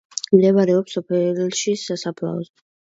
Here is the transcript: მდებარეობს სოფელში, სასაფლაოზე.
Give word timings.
მდებარეობს 0.37 0.97
სოფელში, 0.97 1.79
სასაფლაოზე. 1.87 2.55